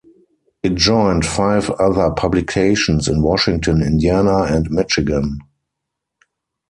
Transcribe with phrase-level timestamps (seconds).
[0.63, 5.37] It joined five other publications in Washington, Indiana, and Michigan.